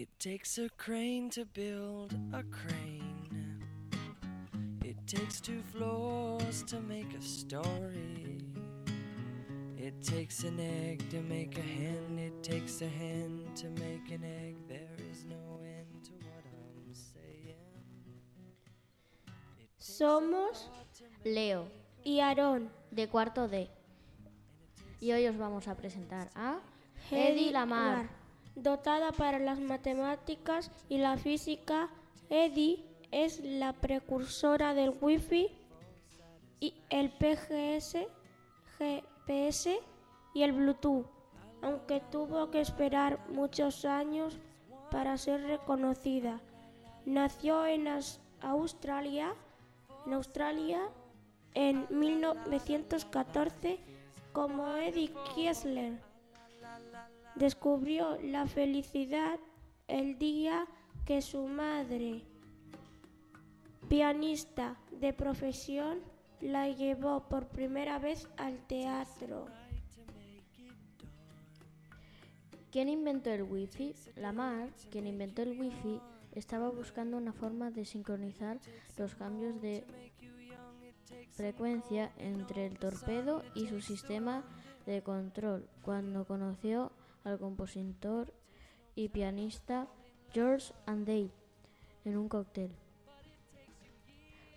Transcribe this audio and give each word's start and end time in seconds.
It 0.00 0.20
takes 0.20 0.58
a 0.58 0.68
crane 0.76 1.28
to 1.30 1.44
build 1.44 2.14
a 2.32 2.44
crane. 2.44 3.58
It 4.84 4.96
takes 5.08 5.40
two 5.40 5.60
floors 5.72 6.62
to 6.68 6.78
make 6.78 7.12
a 7.14 7.20
story. 7.20 8.38
It 9.76 10.00
takes 10.00 10.44
an 10.44 10.60
egg 10.60 11.02
to 11.10 11.20
make 11.22 11.58
a 11.58 11.62
hen. 11.62 12.16
It 12.16 12.44
takes 12.44 12.80
a 12.80 12.86
hen 12.86 13.48
to 13.56 13.70
make 13.70 14.08
an 14.12 14.22
egg. 14.22 14.54
There 14.68 14.94
is 15.10 15.24
no 15.24 15.58
end 15.64 16.04
to 16.04 16.12
what 16.12 16.44
I'm 16.46 16.94
saying. 16.94 17.56
Somos 19.80 20.70
Leo, 21.24 21.66
y 22.04 22.20
Aarón, 22.20 22.70
de 22.92 23.08
cuarto 23.08 23.48
D. 23.48 23.68
Y 25.00 25.10
hoy 25.10 25.26
os 25.26 25.36
vamos 25.36 25.66
a 25.66 25.74
presentar 25.74 26.30
a 26.36 26.60
Hedy 27.10 27.50
Lamar. 27.50 28.17
Dotada 28.62 29.12
para 29.12 29.38
las 29.38 29.60
matemáticas 29.60 30.70
y 30.88 30.98
la 30.98 31.16
física, 31.16 31.90
Hedy 32.28 32.84
es 33.12 33.40
la 33.44 33.72
precursora 33.72 34.74
del 34.74 34.92
Wi-Fi 35.00 35.48
y 36.60 36.74
el 36.90 37.10
PGS, 37.10 37.98
GPS 38.78 39.78
y 40.34 40.42
el 40.42 40.52
Bluetooth, 40.52 41.06
aunque 41.62 42.00
tuvo 42.10 42.50
que 42.50 42.60
esperar 42.60 43.20
muchos 43.30 43.84
años 43.84 44.36
para 44.90 45.16
ser 45.18 45.42
reconocida. 45.42 46.40
Nació 47.06 47.64
en 47.64 47.86
Aus- 47.86 48.18
Australia, 48.40 49.34
en 50.04 50.14
Australia 50.14 50.80
en 51.54 51.86
1914 51.90 53.78
como 54.32 54.66
Eddie 54.76 55.12
Kiesler. 55.34 56.07
Descubrió 57.38 58.20
la 58.20 58.48
felicidad 58.48 59.38
el 59.86 60.18
día 60.18 60.66
que 61.06 61.22
su 61.22 61.46
madre, 61.46 62.24
pianista 63.88 64.76
de 65.00 65.12
profesión, 65.12 66.00
la 66.40 66.68
llevó 66.68 67.28
por 67.28 67.46
primera 67.46 68.00
vez 68.00 68.28
al 68.38 68.58
teatro. 68.66 69.46
¿Quién 72.72 72.88
inventó 72.88 73.30
el 73.30 73.44
Wi-Fi? 73.44 73.94
Lamar, 74.16 74.70
quien 74.90 75.06
inventó 75.06 75.42
el 75.42 75.58
Wi-Fi, 75.60 76.00
estaba 76.32 76.70
buscando 76.70 77.16
una 77.16 77.32
forma 77.32 77.70
de 77.70 77.84
sincronizar 77.84 78.58
los 78.96 79.14
cambios 79.14 79.62
de 79.62 79.84
frecuencia 81.30 82.10
entre 82.18 82.66
el 82.66 82.78
torpedo 82.80 83.44
y 83.54 83.68
su 83.68 83.80
sistema 83.80 84.42
de 84.86 85.02
control 85.02 85.68
cuando 85.82 86.24
conoció 86.24 86.90
al 87.28 87.38
compositor 87.38 88.32
y 88.94 89.08
pianista 89.08 89.86
George 90.32 90.72
Andale 90.86 91.30
en 92.04 92.16
un 92.16 92.28
cóctel. 92.28 92.70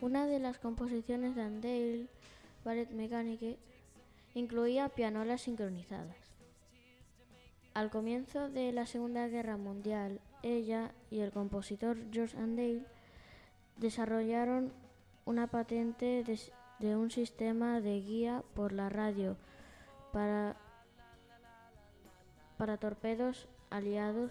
Una 0.00 0.26
de 0.26 0.38
las 0.38 0.58
composiciones 0.58 1.34
de 1.34 1.42
Andale, 1.42 2.06
Ballet 2.64 2.90
Mécanique, 2.90 3.58
incluía 4.34 4.88
pianolas 4.88 5.42
sincronizadas. 5.42 6.16
Al 7.74 7.90
comienzo 7.90 8.48
de 8.48 8.72
la 8.72 8.86
Segunda 8.86 9.26
Guerra 9.28 9.56
Mundial, 9.56 10.20
ella 10.42 10.92
y 11.10 11.20
el 11.20 11.32
compositor 11.32 11.98
George 12.12 12.36
Andale 12.36 12.84
desarrollaron 13.76 14.72
una 15.24 15.46
patente 15.46 16.24
de 16.78 16.96
un 16.96 17.10
sistema 17.10 17.80
de 17.80 18.00
guía 18.00 18.42
por 18.54 18.72
la 18.72 18.88
radio 18.88 19.36
para, 20.12 20.56
para 22.58 22.76
torpedos 22.76 23.48
aliados. 23.70 24.30